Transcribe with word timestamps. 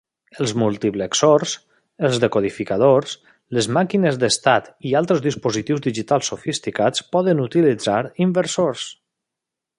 Els 0.43 0.51
multiplexors, 0.59 1.51
els 2.09 2.17
descodificadors, 2.23 3.13
les 3.57 3.67
màquines 3.77 4.17
d'estats 4.23 4.75
i 4.93 4.95
altres 5.03 5.23
dispositius 5.27 5.85
digitals 5.91 6.33
sofisticats 6.35 7.07
poden 7.19 7.45
utilitzar 7.47 8.01
inversors. 8.29 8.89